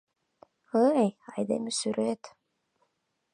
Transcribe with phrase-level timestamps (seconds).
[0.87, 2.21] Ый, айдеме сӱрет!